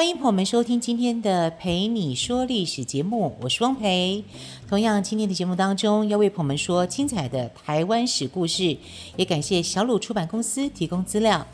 [0.00, 4.24] 欢迎朋友们收听今天的《陪你说历史》节目，我是汪培。
[4.66, 8.78] 同样，今天的节目当中要为朋友们说精彩的台湾史故事，
[9.16, 11.46] 也感谢小鲁出版公司提供资料。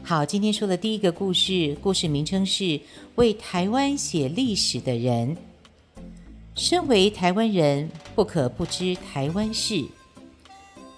[0.00, 2.62] 好，今天说的第一个故事，故事名称是
[3.16, 5.36] 《为台湾写历史的人》。
[6.54, 9.84] 身为台湾人，不可不知台湾事。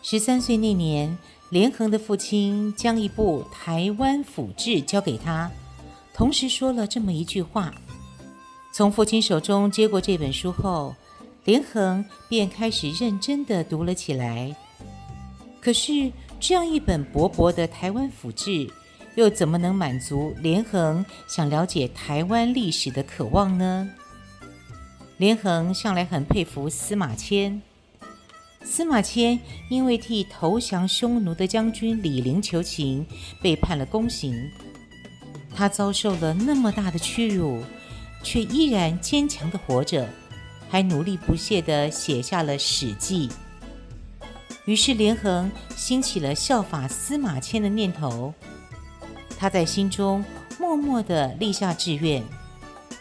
[0.03, 1.17] 十三岁那年，
[1.49, 5.51] 连横的父亲将一部《台湾府志》交给他，
[6.15, 7.75] 同时说了这么一句话。
[8.73, 10.95] 从父亲手中接过这本书后，
[11.45, 14.55] 连横便开始认真地读了起来。
[15.61, 18.51] 可是，这样一本薄薄的《台湾府志》，
[19.15, 23.91] 又怎么能满足连横想了解台湾历史的渴望呢？
[25.17, 27.63] 连横向来很佩服司马迁。
[28.65, 29.39] 司马迁
[29.71, 33.07] 因为替投降匈奴的将军李陵求情，
[33.41, 34.35] 被判了宫刑。
[35.55, 37.63] 他遭受了那么大的屈辱，
[38.23, 40.09] 却依然坚强地活着，
[40.69, 43.29] 还努力不懈地写下了《史记》。
[44.65, 48.35] 于是连横兴起了效法司马迁的念头。
[49.39, 50.25] 他在心中
[50.59, 52.23] 默默地立下志愿，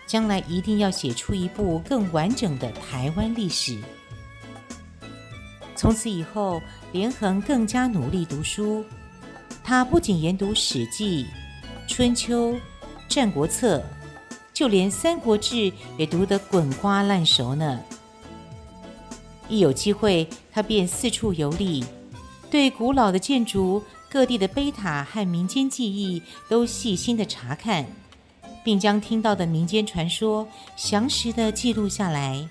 [0.06, 3.82] 将来一定要写出一部更完整的台湾历史。
[5.76, 8.86] 从此以后，连横更加努力读书。
[9.64, 11.24] 他不仅研读《史记》
[11.88, 12.54] 《春秋》
[13.08, 13.78] 《战国策》，
[14.54, 15.56] 就连《三国志》
[15.98, 17.80] 也读得滚瓜烂熟呢。
[19.50, 21.84] 一有机会，他便四处游历，
[22.50, 27.86] 对古老的建筑、各地的碑塔和民间记忆都细心的查看，
[28.64, 32.48] 并将听到的民间传说详实的记录下来。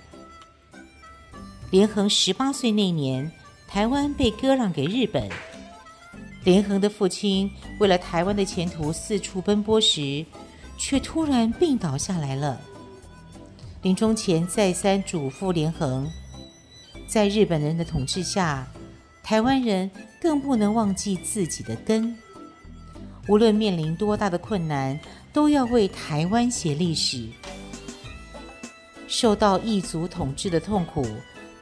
[1.71, 3.33] 连横十八岁那年，
[3.67, 5.29] 台湾被割让给日本。
[6.45, 10.25] 连横的父亲为了台湾的前途四处奔波时，
[10.77, 12.61] 却突然病倒下来了。
[13.83, 16.11] 临终前再三嘱咐连横，
[17.07, 18.67] 在日本人的统治下，
[19.23, 22.17] 台湾人更不能忘记自己的根。
[23.29, 24.99] 无论面临多大的困难，
[25.33, 27.29] 都要为台湾写历史。
[29.07, 31.07] 受到异族统治的痛苦。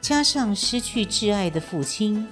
[0.01, 2.27] 加上失去挚爱的父亲，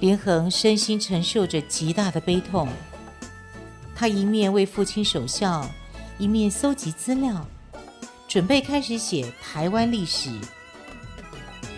[0.00, 2.68] 连横身心承受着极大的悲痛。
[3.94, 5.70] 他一面为父亲守孝，
[6.18, 7.46] 一面搜集资料，
[8.26, 10.32] 准备开始写台湾历史。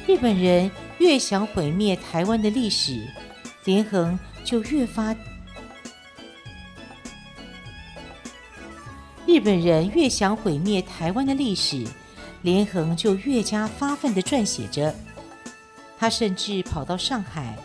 [0.07, 3.07] 日本人越想毁灭台湾的历史，
[3.65, 5.15] 连横就越发；
[9.27, 11.87] 日本人越想毁灭台湾的历史。
[12.43, 14.93] 连横就越加发奋地撰写着，
[15.97, 17.57] 他甚至跑到上海、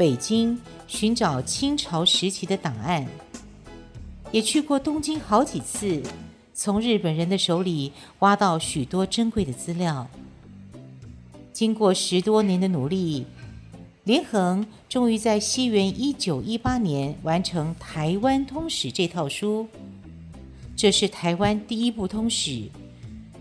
[0.00, 3.06] 北京寻找清朝时期的档案，
[4.32, 6.02] 也去过东京好几次，
[6.54, 10.08] 从日本人的手里挖到许多珍贵的资料。
[11.52, 13.26] 经过十多年的努力，
[14.04, 19.68] 连横终于在西元一九一八年完成《台湾通史》这套书，
[20.74, 22.70] 这是台湾第一部通史。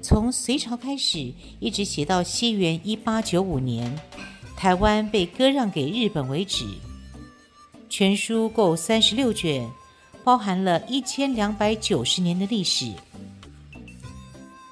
[0.02, 1.32] 从隋朝开始，
[1.62, 3.98] 一直写到西元一八九五年，
[4.60, 6.66] 台湾被割让给日本为止。
[7.88, 9.66] 全书共三十六卷，
[10.22, 12.92] 包含了一千两百九十年的历史。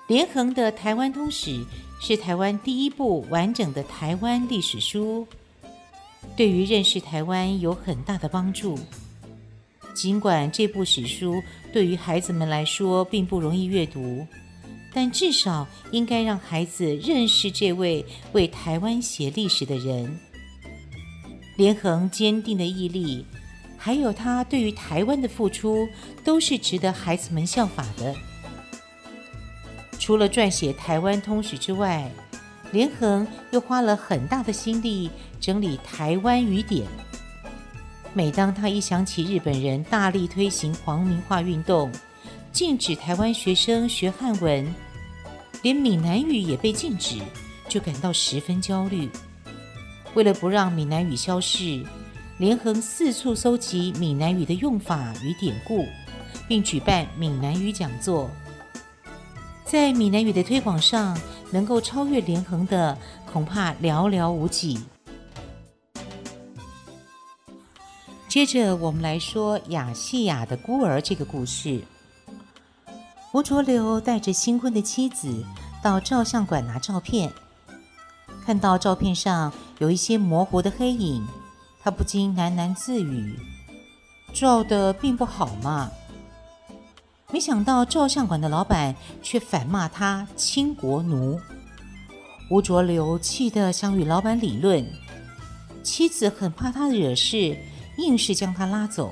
[0.08, 1.52] 连横的《台湾通史》
[2.02, 5.26] 是台湾第一部完整的台湾历史书，
[6.36, 8.78] 对于认识台湾有很大的帮助。
[9.96, 11.42] 尽管这部史书
[11.72, 14.28] 对于孩子们来说并不容易阅读。
[14.98, 20.20] 但至少应该让孩子认识这位为台湾写历史的人。
[21.56, 23.24] 连横坚定的毅力，
[23.78, 25.88] 还有他对于台湾的付出，
[26.24, 28.12] 都是值得孩子们效法的。
[30.00, 32.10] 除了撰写《台湾通史》之外，
[32.72, 36.88] 连横又花了很大的心力整理台湾语典。
[38.16, 41.92] 每当他一想起日本人大力推行皇民化运动，
[42.52, 44.66] 禁止台湾学生学汉文。
[45.68, 47.20] 连闽南语也被禁止，
[47.68, 49.10] 就感到十分焦虑。
[50.14, 51.86] 为了不让闽南语消逝，
[52.38, 55.86] 连横四处搜集闽南语的用法与典故，
[56.48, 58.32] 并举办闽南语讲座。
[59.66, 61.20] 在闽南语的推广上，
[61.52, 62.98] 能够超越连横的，
[63.30, 64.80] 恐怕寥寥无几。
[68.30, 71.82] 接着，我们来说雅细亚的孤儿这个故事。
[73.34, 75.44] 吴浊流带着新婚的妻子
[75.84, 77.32] 到照相馆拿照片，
[78.46, 81.28] 看到照片上有一些模糊的黑影，
[81.82, 83.38] 他不禁喃喃自语
[84.34, 85.92] ：“照得并不好嘛。”
[87.32, 91.40] 没想到照相馆的老板却反骂他亲国奴。
[92.50, 94.86] 吴浊流气得想与老板理论，
[95.84, 97.58] 妻子很怕他惹事。
[97.98, 99.12] 硬是将他拉走。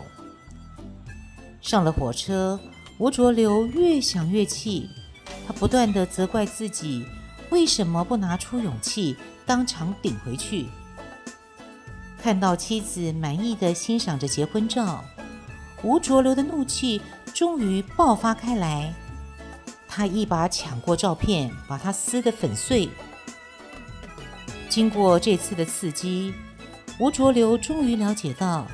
[1.59, 2.59] 上了火车，
[2.97, 4.89] 吴浊流越想越气，
[5.45, 7.05] 他不断地责怪自己，
[7.49, 10.67] 为什么不拿出勇气当场顶回去？
[12.21, 15.03] 看到妻子满意地欣赏着结婚照，
[15.83, 17.01] 吴浊流的怒气
[17.33, 18.93] 终于爆发开来，
[19.89, 22.89] 他一把抢过照片，把它撕得粉碎。
[24.69, 26.33] 经过这次的刺激，
[26.97, 28.65] 吴浊流终于了解到，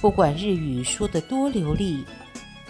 [0.00, 2.04] 不管日语说得多流利，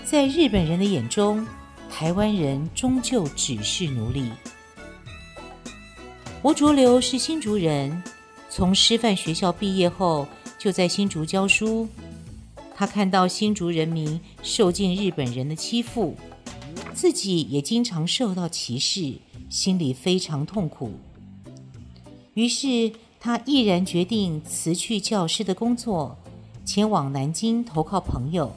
[0.05, 1.47] 在日本人的眼中，
[1.89, 4.31] 台湾人终究只是奴隶。
[6.43, 8.03] 吴浊流是新竹人，
[8.51, 10.27] 从师范学校毕业后
[10.59, 11.89] 就在新竹教书。
[12.75, 16.17] 他看到新竹人民受尽日本人的欺负，
[16.93, 19.15] 自己也经常受到歧视，
[19.49, 20.93] 心里非常痛苦。
[22.35, 26.19] 于是，他毅然决定辞去教师的工作，
[26.65, 28.55] 前往南京投靠朋友，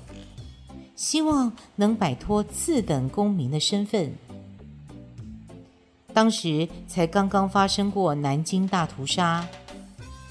[0.95, 4.13] 希望能摆脱次等公民的身份。
[6.13, 9.47] 当时才刚刚发生过南京大屠杀，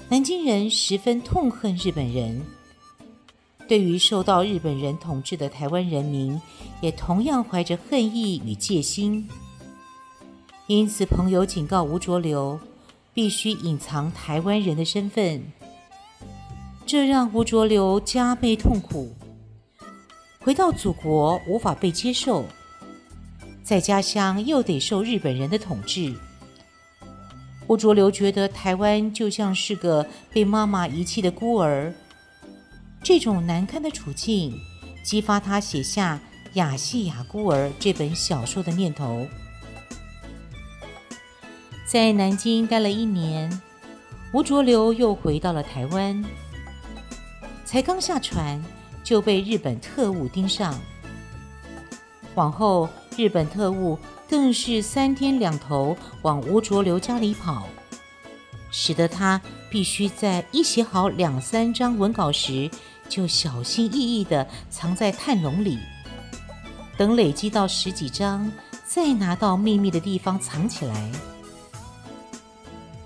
[0.09, 2.41] 南京人十分痛恨日本人，
[3.67, 6.41] 对于受到日本人统治的台湾人民，
[6.81, 9.29] 也同样怀着恨意与戒心。
[10.67, 12.59] 因此，朋友警告吴浊流。
[13.13, 15.41] 必须隐藏台湾人的身份，
[16.85, 19.15] 这让吴浊流加倍痛苦。
[20.45, 22.45] 回到祖国无法被接受，
[23.63, 26.13] 在家乡又得受日本人的统治。
[27.65, 31.91] 吴浊流觉得台湾就像是个被妈妈遗弃的孤儿，
[33.01, 34.55] 这种难堪的处境
[35.03, 36.21] 激发他写下
[36.53, 39.27] 《亚细亚孤儿》这本小说的念头。
[41.87, 43.59] 在南京待了一年，
[44.31, 46.23] 吴浊流又回到了台湾。
[47.65, 48.63] 才刚下船，
[49.05, 50.77] 就被日本特务盯上。
[52.33, 53.97] 往后，日本特务
[54.27, 57.67] 更是三天两头往吴浊流家里跑，
[58.71, 62.69] 使得他必须在一写好两三张文稿时，
[63.07, 65.77] 就小心翼翼地藏在炭笼里，
[66.97, 68.51] 等累积到十几张，
[68.83, 71.11] 再拿到秘密的地方藏起来。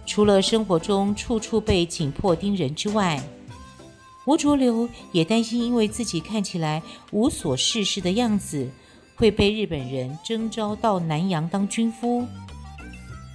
[0.07, 3.21] 除了生活中处处被紧迫盯人之外，
[4.29, 8.69] 吴浊流也担心，因为自己看起来无所事事的样子，
[9.15, 12.27] 会被日本人征召到南洋当军夫。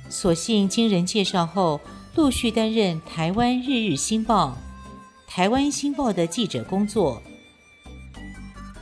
[0.08, 1.80] 所幸经人介绍后，
[2.14, 4.56] 陆续担任《台湾日日新报》、
[5.34, 7.20] 《台湾新报》的记者工作。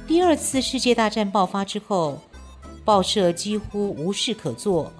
[0.06, 2.20] 第二次世界大战爆发之后，
[2.84, 4.92] 报社几乎无事可做。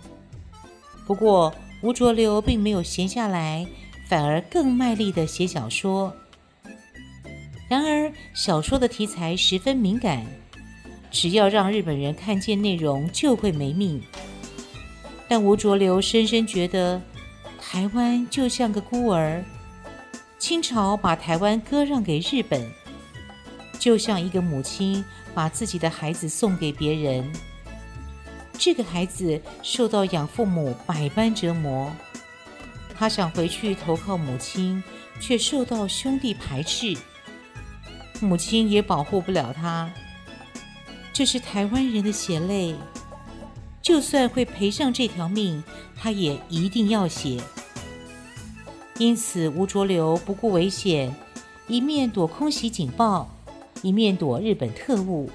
[1.07, 1.53] 不过，
[1.83, 3.67] 吴浊流并没有闲下来，
[4.09, 6.11] 反而更卖力地写小说。
[7.73, 10.27] 然而，小说的题材十分敏感，
[11.11, 13.99] 只要让日本人看见内容，就会没命。
[15.27, 17.01] 但吴浊流深深觉得，
[17.59, 19.43] 台湾就像个孤儿，
[20.39, 22.71] 清朝把台湾割让给日本，
[23.79, 25.03] 就像一个母亲
[25.33, 27.33] 把自己的孩子送给别人。
[28.59, 31.91] 这个孩子受到养父母百般折磨，
[32.95, 34.85] 他想回去投靠母亲，
[35.19, 36.95] 却受到兄弟排斥，
[38.23, 39.93] 母亲也保护不了他。
[41.13, 42.75] 这是台湾人的血泪，
[43.83, 45.63] 就算会赔上这条命，
[45.95, 47.39] 他也一定要写。
[48.99, 51.15] 因此，吴浊流不顾危险，
[51.67, 53.29] 一面躲空袭警报，
[53.83, 55.29] 一面躲日本特务，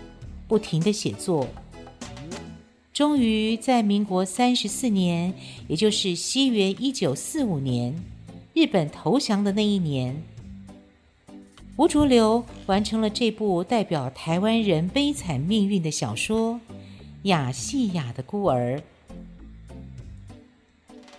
[0.47, 1.47] 不停的写作。
[2.93, 5.33] 终于在民国三十四年，
[5.67, 7.93] 也就是西元一九四五年，
[8.53, 10.23] 日本投降的那一年，
[11.77, 16.55] 吴浊流完成了这部代表台湾人悲惨命运的小说
[17.23, 18.77] 《雅细亚的孤儿》。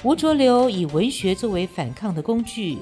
[0.02, 2.78] 吴浊流以文学作为反抗的工具，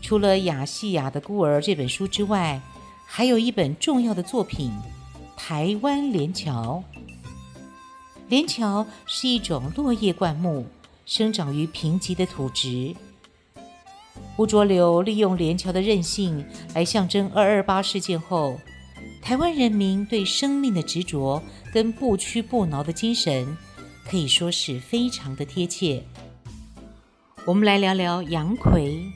[0.00, 2.60] 除了《雅细亚的孤儿》这本书之外，
[3.04, 4.70] 还有一本重要的作品
[5.36, 6.84] 《台湾连桥》。
[8.28, 10.64] 连桥是一种落叶灌木，
[11.04, 12.94] 生长于贫瘠的土质。
[14.38, 18.58] 吴浊流利用连桥的韧性来象征二二八事件后，
[19.20, 23.56] 台湾人民对生命的执着跟不屈不挠的精神，
[24.08, 26.02] 可以说是非常的贴切。
[27.44, 29.12] 我们来聊聊杨逵。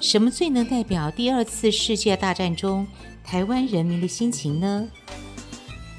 [0.00, 2.86] 什么最能代表第二次世界大战中
[3.22, 4.88] 台湾人民的心情呢？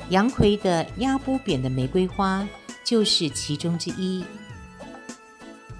[0.10, 2.48] 杨逵的压不扁的玫瑰花
[2.84, 4.24] 就是其中之一。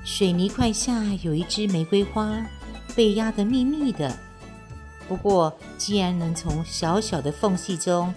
[0.06, 2.40] 水泥块下有一枝玫瑰花，
[2.96, 4.16] 被压得密密的。
[5.08, 8.14] 不过，既然能从小小的缝隙中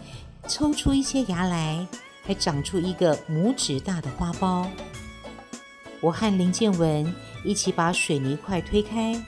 [0.47, 1.87] 抽出一些芽来，
[2.27, 4.69] 还长出一个拇指大的花苞。
[6.03, 7.11] 我和林建文
[7.43, 9.19] 一起把水泥块推开，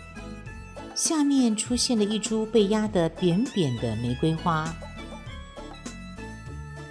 [0.94, 4.70] 下面出现了一株被压得扁扁的玫瑰花。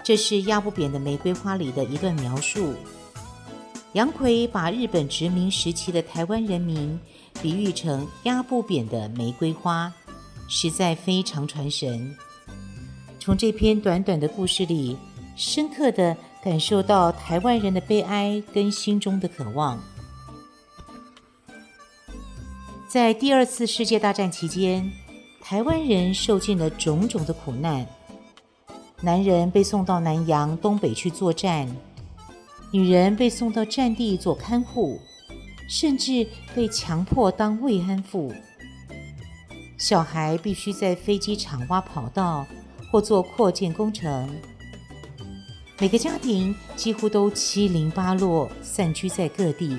[0.04, 2.74] 这是压不扁的玫瑰花里的一段描述。
[3.94, 7.00] 杨奎把日本殖民时期的台湾人民
[7.42, 9.92] 比喻成压不扁的玫瑰花，
[10.48, 12.16] 实在非常传神。
[13.20, 14.96] 从这篇短短的故事里，
[15.36, 19.80] 深刻地感受到台湾人的悲哀跟心中的渴望。
[22.88, 24.92] 在第二次世界大战期间，
[25.42, 27.88] 台湾人受尽了种种的苦难。
[29.02, 31.68] 男人被送到南洋、东北去作战，
[32.72, 35.00] 女人被送到战地做看护，
[35.68, 38.34] 甚至被强迫当慰安妇。
[39.78, 42.46] 小孩必须在飞机场挖跑道
[42.92, 44.30] 或做扩建工程。
[45.80, 49.78] 每个家庭几乎都七零八落，散居在各地。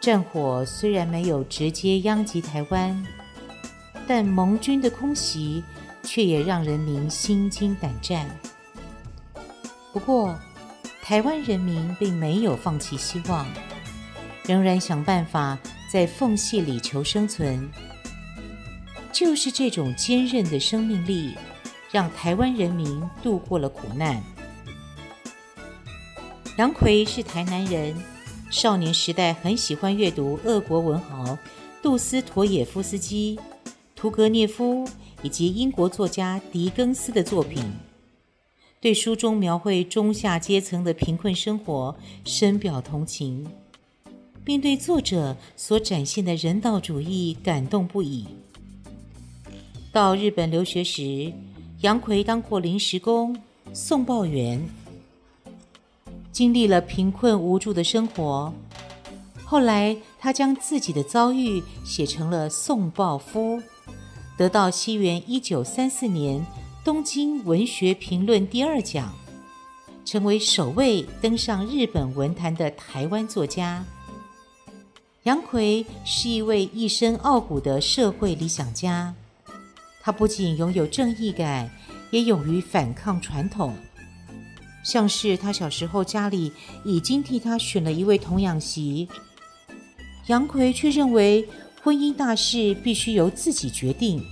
[0.00, 3.06] 战火虽然没有直接殃及台湾，
[4.06, 5.62] 但盟军的空袭。
[6.06, 8.28] 却也让人民心惊胆战。
[9.90, 10.38] 不过，
[11.06, 13.46] 台湾人民并没有放弃希望，
[14.46, 15.58] 仍然想办法
[15.92, 17.68] 在缝隙里求生存。
[19.12, 21.34] 就是这种坚韧的生命力，
[21.92, 24.22] 让台湾人民度过了苦难。
[26.56, 27.94] 杨逵是台南人，
[28.50, 31.36] 少年时代很喜欢阅读俄国文豪
[31.82, 33.38] 杜斯妥也夫斯基、
[33.94, 34.88] 屠格涅夫。
[35.22, 37.64] 以及英国作家狄更斯的作品，
[38.84, 43.46] 对书中描绘中下阶层的贫困生活深表同情，
[44.44, 48.26] 并对作者所展现的人道主义感动不已。
[49.90, 51.32] 到日本留学时，
[51.80, 53.34] 杨逵当过临时工、
[53.72, 54.62] 送报员，
[56.30, 58.52] 经历了贫困无助的生活。
[59.46, 63.56] 后来，他将自己的遭遇写成了《送报夫》。
[64.36, 66.44] 得到西元一九三四年
[66.84, 69.14] 东京文学评论第二奖，
[70.04, 73.82] 成为首位登上日本文坛的台湾作家。
[75.22, 79.14] 杨奎是一位一身傲骨的社会理想家，
[80.02, 81.70] 他不仅拥有正义感，
[82.10, 83.74] 也勇于反抗传统。
[84.84, 86.52] 像是他小时候家里
[86.84, 89.08] 已经替他选了一位童养媳，
[90.26, 91.48] 杨奎却认为。
[91.82, 94.24] 婚姻大事必须由自己决定，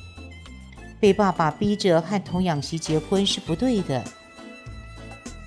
[1.03, 4.05] 被爸爸逼着和童养媳结婚是不对的。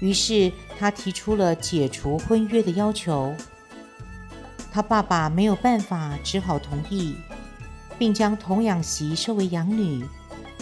[0.02, 3.34] 于是他提出了解除婚约的要求。
[4.70, 7.16] 他爸爸没有办法，只好同意，
[7.98, 10.06] 并将童养媳收为养女，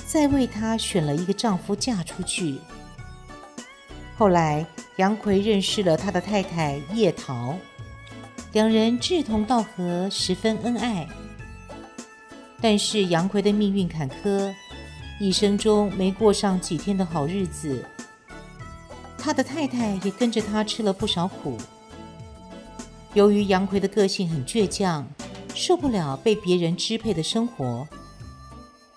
[0.06, 2.60] 再为他选了一个丈夫嫁出去。
[4.16, 4.64] 后来
[4.98, 7.56] 杨奎认识了他的太太叶桃，
[8.52, 11.08] 两人志同道合，十分恩爱。
[12.62, 14.54] 但是杨奎的命运坎坷，
[15.20, 17.84] 一生中没过上几天的好日子。
[19.18, 21.58] 他的太太也跟着他吃了不少苦。
[23.14, 25.08] 由于杨逵的个性很倔强，
[25.54, 27.88] 受不了被别人支配的生活，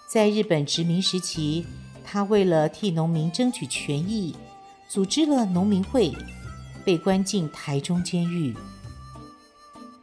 [0.08, 1.66] 在日本殖民时期，
[2.04, 4.34] 他为了替农民争取权益，
[4.88, 6.12] 组织了农民会，
[6.84, 8.56] 被关进台中监狱。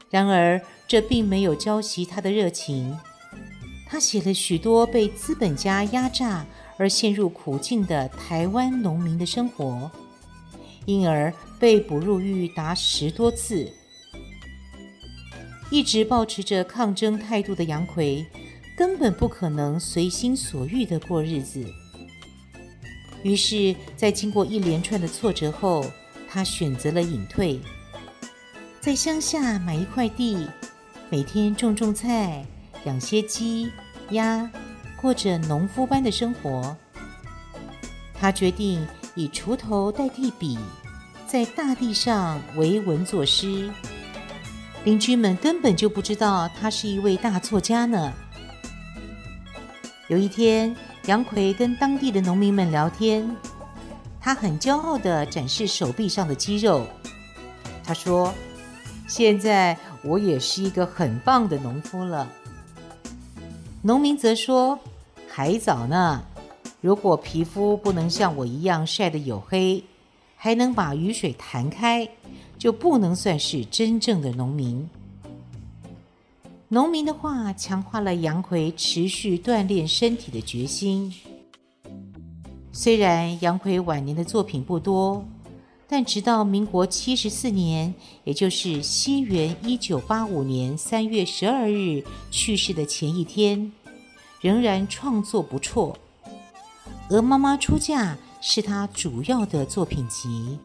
[0.09, 2.95] 然而，这并没有浇熄他的热情。
[3.93, 6.43] 他写了许多被资本家压榨
[6.77, 9.91] 而陷入苦境的台湾农民的生活，
[10.87, 13.71] 因而被捕入狱达十多次。
[15.69, 18.25] 一直抱持着抗争态度的杨逵，
[18.75, 21.63] 根本不可能随心所欲的过日子。
[23.21, 25.85] 于是，在经过一连串的挫折后，
[26.27, 27.59] 他选择了隐退，
[28.81, 30.47] 在乡下买一块地，
[31.11, 32.43] 每天种种菜。
[32.85, 33.71] 养些鸡、
[34.13, 34.49] 鸭，
[34.95, 36.75] 过着农夫般的生活。
[38.13, 40.57] 他决定以锄头代替笔，
[41.27, 43.69] 在大地上为文作诗。
[44.85, 48.13] 邻居们根本就不知道他是一位大作家呢。
[50.07, 53.35] 有一天，杨逵跟当地的农民们聊天，
[54.19, 56.85] 他很骄傲地展示手臂上的肌肉。
[57.83, 58.33] 他说
[59.07, 62.29] ：“现在我也是一个很棒的农夫了。”
[63.85, 64.79] 农民则说
[65.27, 66.23] ：“还早呢，
[66.79, 69.83] 如果皮肤不能像我一样晒得黝黑，
[70.37, 72.07] 还能把雨水弹开，
[72.57, 74.89] 就不能算是真正的农民。”
[76.69, 81.13] 农民的话强化了杨奎持续锻炼身体的决心。
[82.71, 85.25] 虽然杨奎晚年的作品不多，
[85.95, 93.71] 但直到民国七十四年，也就是西元一九八五年三月十二日去世的前一天，
[94.41, 95.95] 仍然创作不辍。
[97.15, 100.57] 《鹅妈妈出嫁》是他主要的作品集。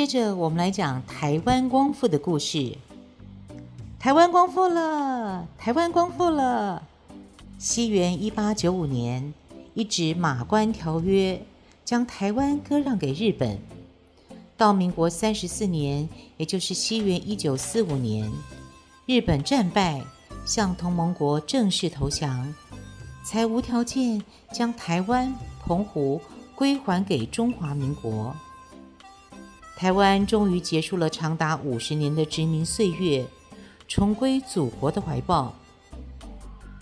[0.00, 2.74] 接着，我们来讲台湾光复的故事。
[3.98, 6.82] 台湾光复了，台湾光复了。
[7.58, 9.34] 西元一八九五年，
[9.74, 11.34] 一纸《马关条约》
[11.84, 13.58] 将台湾割让给日本。
[14.56, 18.32] 到民国三十四年，也就是西元一九四五年，
[19.04, 20.00] 日本战败，
[20.46, 22.54] 向同盟国正式投降，
[23.22, 26.18] 才无条件将台湾、澎湖
[26.54, 28.34] 归还给中华民国。
[29.80, 33.26] 台湾终于结束了长达五十年的殖民岁月，
[33.88, 35.54] 重归祖国的怀抱。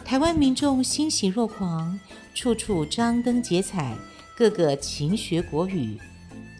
[0.04, 2.00] 台湾民众欣喜若狂，
[2.34, 3.96] 处处张灯结彩，
[4.36, 5.96] 个个勤学国语，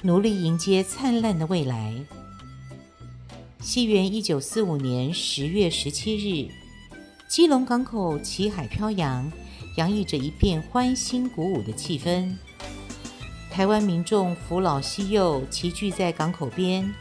[0.03, 1.93] 努力迎接灿烂的未来。
[3.59, 6.53] 西元一九四五年十月十七日，
[7.29, 9.29] 基隆港口旗海飘扬，
[9.77, 12.33] 洋溢着一片欢欣鼓舞的气氛。
[13.59, 16.95] 台湾民众扶老携幼齐聚在港口边，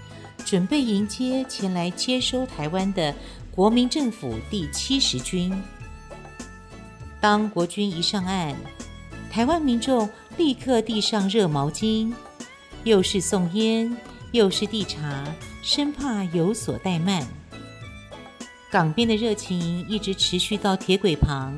[0.44, 3.14] 准备迎接前来接收台湾的
[3.52, 5.56] 国民政府第七十军。
[7.22, 8.56] 当国军一上岸，
[9.30, 12.12] 台湾民众立刻递上热毛巾，
[12.84, 13.96] 又是送烟，
[14.32, 17.24] 又是递茶，生怕有所怠慢。
[18.72, 21.54] 港边的热情一直持续到铁轨旁，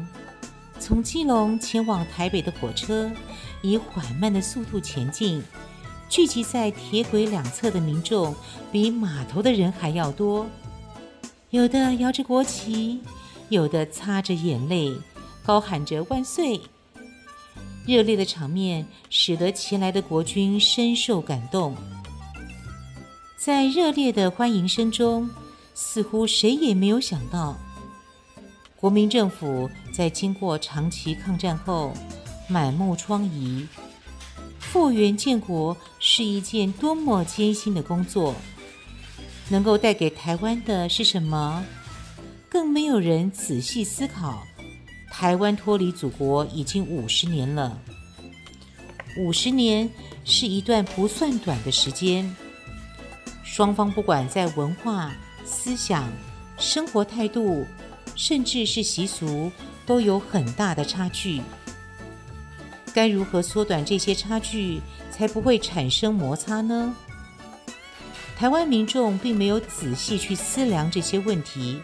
[0.77, 3.09] 从基隆前往台北的火车。
[3.61, 5.43] 以缓慢的速度前进，
[6.07, 8.35] 聚集在铁轨两侧的民众
[8.71, 10.47] 比码头的人还要多。
[11.49, 13.01] 有的摇着国旗，
[13.49, 14.93] 有的擦着眼泪，
[15.43, 16.61] 高喊着“万岁”。
[17.85, 21.75] 热烈的场面使得前来的国军深受感动。
[23.35, 25.29] 在热烈的欢迎声中，
[25.73, 27.57] 似乎谁也没有想到，
[28.75, 31.93] 国民政府在经过长期抗战后。
[32.49, 33.67] 满目疮痍，
[34.59, 38.35] 复原建国是一件多么艰辛的工作。
[39.49, 41.63] 能够带给台湾的是什么？
[42.49, 44.43] 更没有人仔细思考。
[45.11, 47.79] 台湾脱离祖国已经五十年了，
[49.17, 49.89] 五十年
[50.23, 52.35] 是一段不算短的时间。
[53.43, 55.11] 双方不管在文化、
[55.43, 56.11] 思想、
[56.57, 57.65] 生活态度，
[58.15, 59.51] 甚至是习俗，
[59.85, 61.41] 都有很大的差距。
[62.93, 66.95] 该如何缩短这些差距，才不会产生摩擦呢？
[68.37, 71.81] 台湾民众并没有仔细去思量这些问题，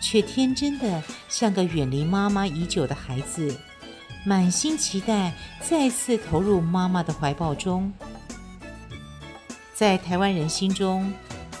[0.00, 3.56] 却天真的像个远离妈妈已久的孩子，
[4.24, 7.90] 满心期待再次投入妈妈的怀抱中。
[9.72, 11.10] 在台湾人心中，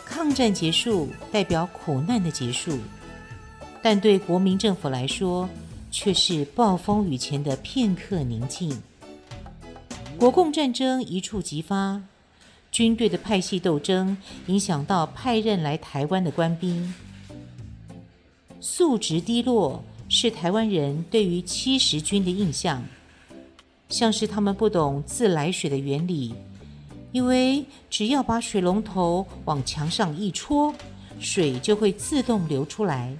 [0.04, 2.78] 抗战结束代表苦难的结束，
[3.80, 5.48] 但对国民政府来说，
[5.90, 8.80] 却是暴风雨前的片刻宁静。
[10.18, 12.02] 国共战争一触即发，
[12.70, 16.94] 军队的派系斗争影响到派任来台湾的官兵，
[18.60, 22.84] 素质低落是台湾人对于七十军的印象，
[23.88, 26.34] 像是他们不懂自来水的原理，
[27.12, 30.74] 以为只要把水龙头往墙上一戳，
[31.18, 33.16] 水就会自动流出来。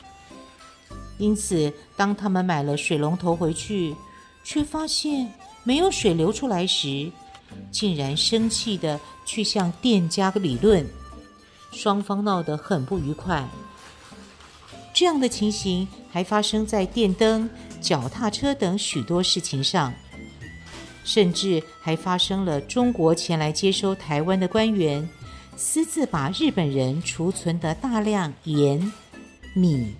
[1.20, 3.94] 因此，当他们买了水龙头回去，
[4.42, 5.30] 却发现
[5.62, 7.12] 没有水流出来时，
[7.70, 10.86] 竟然生气地去向店家理论，
[11.72, 13.46] 双方闹得很不愉快。
[14.94, 17.48] 这样的情形还发生在电灯、
[17.80, 19.92] 脚踏车等许多事情上，
[21.04, 25.08] 甚至还发生了中国前来接收台湾的官员，
[25.56, 28.92] 私自把日本人储存的大量盐、
[29.54, 29.94] 米、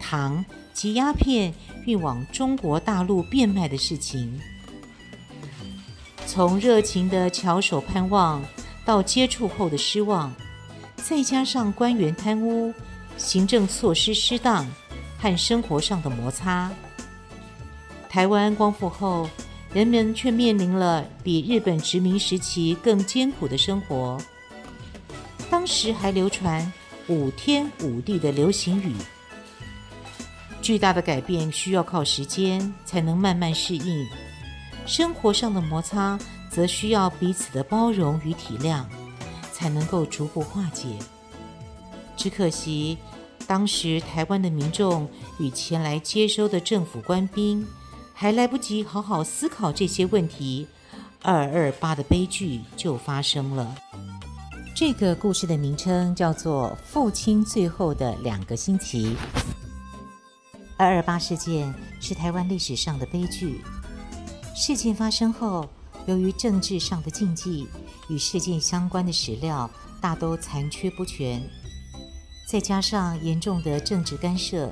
[0.00, 0.44] 糖
[0.76, 1.54] 及鸦片
[1.86, 4.38] 运往中国大陆变卖的事情。
[6.26, 8.44] 从热情的翘首盼望
[8.84, 10.30] 到接触后的失望，
[10.96, 12.74] 再加上官员贪污、
[13.16, 14.66] 行政措施失当
[15.18, 16.70] 和生活上的摩擦，
[18.06, 19.30] 台湾光复后，
[19.72, 24.20] 人们却面临了比日本殖民时期更艰苦的生活。
[25.48, 26.70] 当时还流传
[27.08, 28.94] “五天五地”的流行语，
[30.62, 34.06] 巨大的改变需要靠时间才能慢慢适应。
[34.84, 36.18] 生活上的摩擦
[36.50, 38.84] 则需要彼此的包容与体谅，
[39.52, 40.88] 才能够逐步化解。
[42.16, 42.98] 只可惜，
[43.46, 47.66] 当时台湾的民众与前来接收的政府官兵
[48.14, 50.66] 还来不及好好思考这些问题，
[51.22, 53.74] 二二八的悲剧就发生了。
[54.74, 59.16] 这个故事的名称叫做《父亲最后的两个星期》。
[60.78, 63.62] 二二八事件是台湾历史上的悲剧。
[64.54, 65.68] 事件发生后，
[66.06, 67.66] 由于政治上的禁忌
[68.08, 71.42] 与事件相关的史料大都残缺不全，
[72.46, 74.70] 再加上严重的政治干涉，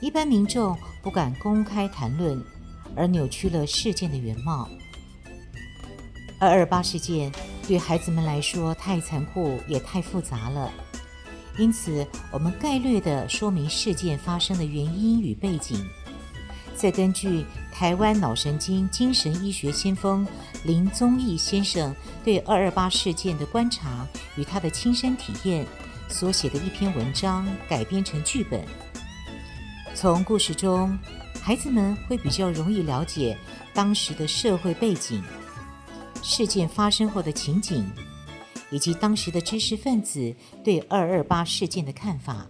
[0.00, 2.42] 一般民众不敢公开谈论，
[2.96, 4.68] 而扭曲了事件的原貌。
[6.40, 7.32] 二二八事件
[7.66, 10.70] 对孩子们来说太残酷，也太复杂了，
[11.58, 15.86] 因此我们概略地说明事件发生的原因与背景。
[16.74, 20.26] 再根据台湾脑神经精神医学先锋
[20.64, 25.66] 林宗义先生对二二八事件的观察与他的亲身体验
[26.08, 28.62] 所写的一篇文章改编成剧本。
[29.94, 30.98] 从故事中，
[31.40, 33.38] 孩子们会比较容易了解
[33.72, 35.24] 当时的社会背景、
[36.22, 37.90] 事件发生后的情景，
[38.70, 42.46] 以及当时的知识分子对二二八事件的看法。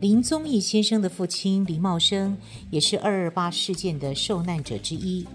[0.00, 2.38] 林宗义先生的父亲林茂生
[2.70, 5.26] 也是二二八事件的受难者之一。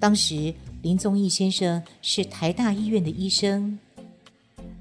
[0.00, 0.52] 当时，
[0.82, 3.78] 林宗义先生是台大医院的医生，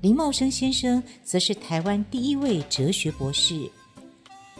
[0.02, 3.70] 林茂生先生则是台湾第一位哲学博士，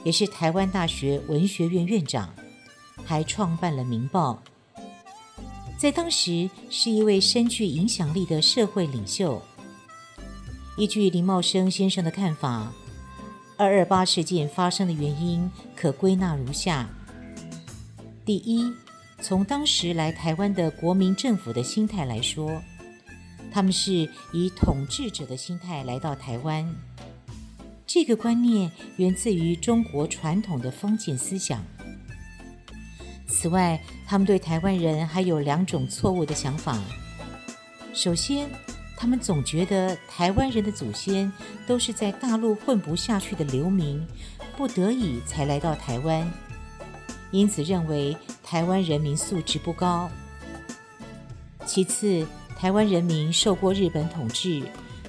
[0.04, 2.32] 也是台湾大学文学院院长，
[3.04, 4.44] 还创办了《明报》。
[5.80, 9.42] 在当时，是一位深具影响力的社会领袖。
[10.76, 12.74] 依据林茂生先生的看法，
[13.56, 16.90] 二二八事件发生的原因可归纳如下：
[18.26, 18.74] 第一，
[19.22, 22.62] 从当时来台湾的国民政府的心态来说，
[23.50, 26.70] 他们是以统治者的心态来到台湾，
[27.88, 31.64] 这个观念源自于中国传统的封建思想。
[33.30, 36.78] 此外，他们对台湾人还有两种错误的想法：
[37.94, 38.50] 首先，
[38.98, 41.32] 他们总觉得台湾人的祖先
[41.66, 44.06] 都是在大陆混不下去的流民，
[44.58, 46.30] 不得已才来到台湾，
[47.32, 50.10] 因此认为台湾人民素质不高。
[51.66, 52.26] 其次，
[52.58, 54.64] 台湾人民受过日本统治，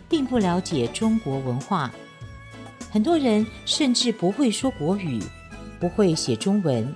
[0.08, 1.90] 并不了解中国文化，
[2.90, 5.20] 很多人甚至不会说国语，
[5.80, 6.94] 不会写中文。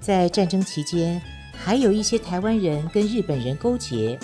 [0.00, 1.20] 在战争期间，
[1.52, 4.18] 还有一些台湾人跟日本人勾结。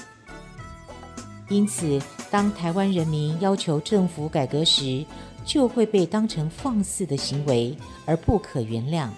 [1.49, 5.05] 因此，当台湾人民要求政府改革时，
[5.45, 9.09] 就会被当成放肆的行为而不可原谅，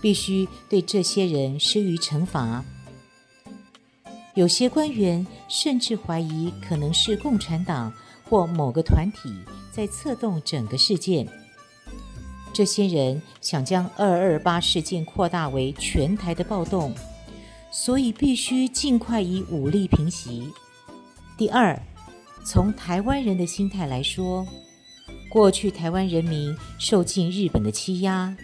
[0.00, 2.64] 必须对这些人施予惩罚。
[4.34, 7.92] 有些官员甚至怀疑可能是共产党
[8.30, 9.34] 或某个团体
[9.72, 11.26] 在策动整个事件。
[12.52, 16.94] 这些人想将二二八事件扩大为全台的暴动，
[17.70, 20.52] 所以必须尽快以武力平息。
[21.38, 21.80] 第二，
[22.44, 24.46] 从台湾人的心态来说，
[25.30, 28.36] 过去台湾人民受尽日本的欺压，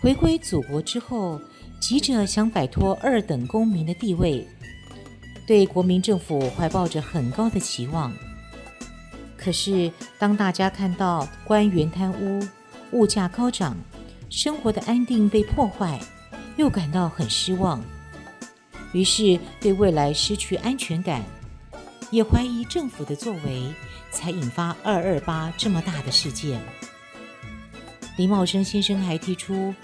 [0.00, 1.38] 回归祖国之后，
[1.78, 4.46] 急着想摆脱二等公民的地位，
[5.46, 8.10] 对国民政府怀抱着很高的期望。
[9.36, 12.42] 可是，当大家看到官员贪污、
[12.92, 13.76] 物价高涨、
[14.30, 16.00] 生活的安定被破坏，
[16.56, 17.82] 又感到很失望，
[18.92, 21.22] 于是对未来失去安全感。
[22.12, 23.74] 也怀疑政府的作为，
[24.12, 26.60] 才引发二二八这么大的事件。
[28.16, 29.74] 林茂生先生还提出，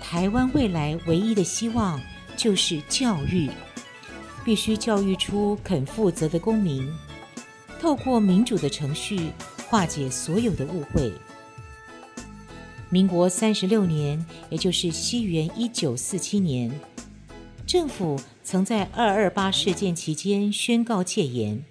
[0.00, 1.98] 台湾未来唯一的希望
[2.36, 3.50] 就是教育，
[4.44, 6.86] 必须教育出肯负责的公民，
[7.80, 9.30] 透过民主的程序
[9.68, 11.10] 化解所有的误会。
[12.92, 16.72] 民国三十六年，也就是西元一九四七年，
[17.64, 21.62] 政府曾在二二八事件期间宣告戒严。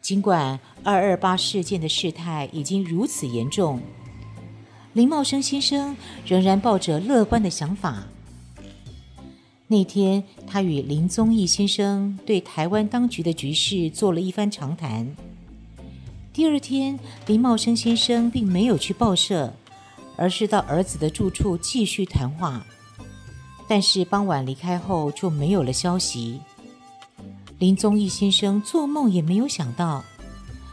[0.00, 3.80] 尽管二二八事件的事态已经如此严重，
[4.92, 8.06] 林茂生先生仍然抱着乐观的想法。
[9.66, 15.16] 那天，他与林宗义先生对台湾当局的局势做了一番长谈。
[16.32, 19.52] 第二天，林茂生先生并没有去报社，
[20.20, 22.62] 而是到儿子的住处继续谈话。
[23.66, 26.38] 但是傍晚离开后就没有了消息。
[27.58, 30.04] 林宗义先生做梦也没有想到，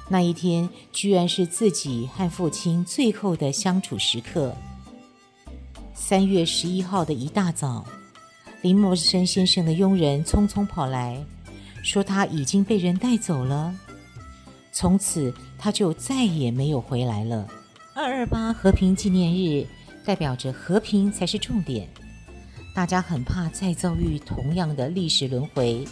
[0.09, 4.53] 那一天居然是自己和父亲最后的相处时刻。
[5.93, 7.85] 三月十一号的一大早。
[8.63, 11.23] 林默生先生的佣人匆匆跑来，
[11.83, 13.73] 说他已经被人带走了。
[14.73, 17.47] 从此，他就再也没有回来了。
[17.97, 19.65] 二二八和平纪念日
[20.05, 21.89] 代表着和平才是重点，
[22.71, 25.83] 大家很怕再遭遇同样的历史轮回，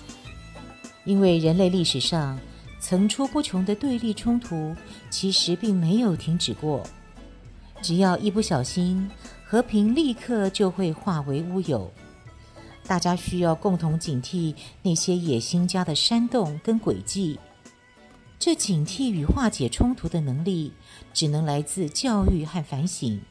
[1.03, 2.39] 因为人类历史上
[2.79, 4.75] 层出不穷的对立冲突
[5.09, 6.83] 其实并没有停止过。
[7.81, 9.09] 只要一不小心，
[9.43, 11.91] 和平立刻就会化为乌有。
[12.85, 17.39] 大家需要共同警惕那些野心家的煽动跟诡计。
[18.37, 20.71] 这警惕与化解冲突的能力，
[21.15, 23.21] 只能来自教育和反省，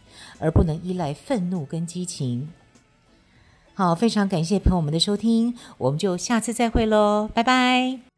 [0.41, 2.49] 而不能依赖愤怒跟激情。
[3.75, 8.14] 好，非常感谢朋友们的收听，我们就下次再会喽，拜拜。